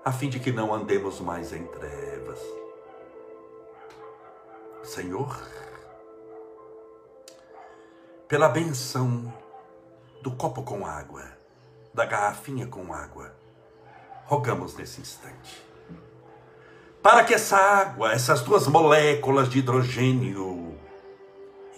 [0.03, 2.14] a fim de que não andemos mais em trevas
[4.86, 5.36] Senhor,
[8.27, 9.33] pela benção
[10.21, 11.23] do copo com água,
[11.91, 13.33] da garrafinha com água,
[14.25, 15.65] rogamos nesse instante.
[17.01, 20.77] Para que essa água, essas duas moléculas de hidrogênio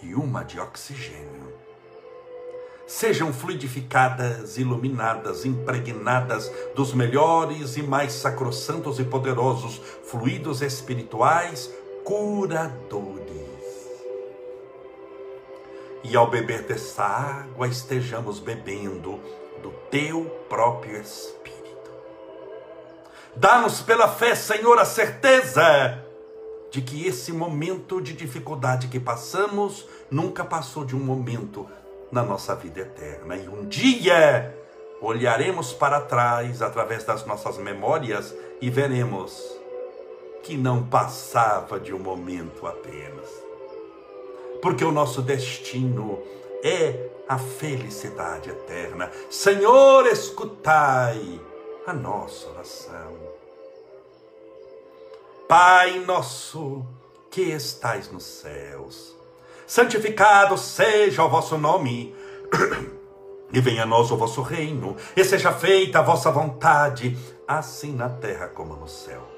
[0.02, 1.56] e uma de oxigênio,
[2.86, 11.72] sejam fluidificadas, iluminadas, impregnadas dos melhores e mais sacrossantos e poderosos fluidos espirituais
[12.08, 13.28] curadores.
[16.02, 19.20] E ao beber dessa água, estejamos bebendo
[19.62, 21.90] do teu próprio Espírito.
[23.36, 26.02] Dá-nos pela fé, Senhor, a certeza
[26.70, 31.68] de que esse momento de dificuldade que passamos nunca passou de um momento
[32.10, 33.36] na nossa vida eterna.
[33.36, 34.56] E um dia
[35.02, 39.57] olharemos para trás através das nossas memórias e veremos
[40.42, 43.28] que não passava de um momento apenas.
[44.60, 46.18] Porque o nosso destino
[46.62, 49.10] é a felicidade eterna.
[49.30, 51.40] Senhor, escutai
[51.86, 53.16] a nossa oração.
[55.46, 56.84] Pai nosso
[57.30, 59.16] que estais nos céus,
[59.66, 62.14] santificado seja o vosso nome.
[63.50, 67.16] E venha a nós o vosso reino, e seja feita a vossa vontade,
[67.46, 69.37] assim na terra como no céu.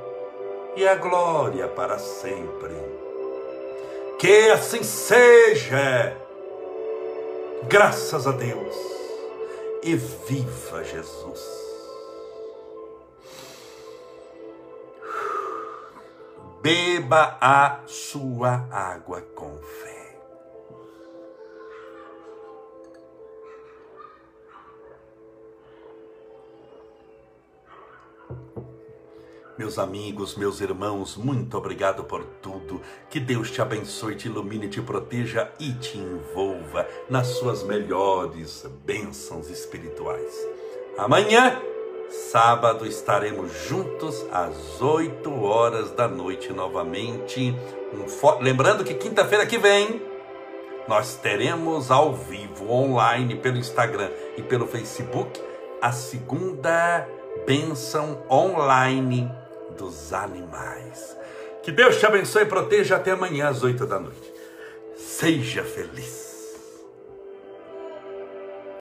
[0.75, 2.75] e a glória para sempre.
[4.19, 6.15] Que assim seja,
[7.63, 8.75] graças a Deus,
[9.83, 11.61] e viva Jesus.
[16.61, 19.57] Beba a sua água com
[29.61, 32.81] Meus amigos, meus irmãos, muito obrigado por tudo.
[33.11, 39.51] Que Deus te abençoe, te ilumine, te proteja e te envolva nas suas melhores bênçãos
[39.51, 40.33] espirituais.
[40.97, 41.61] Amanhã,
[42.09, 47.55] sábado, estaremos juntos às 8 horas da noite novamente.
[47.93, 48.39] Um fo...
[48.39, 50.01] Lembrando que quinta-feira que vem
[50.87, 55.39] nós teremos ao vivo, online, pelo Instagram e pelo Facebook,
[55.79, 57.07] a segunda
[57.45, 59.40] bênção online
[59.77, 61.17] dos animais.
[61.63, 64.33] Que Deus te abençoe e proteja até amanhã às oito da noite.
[64.95, 66.30] Seja feliz.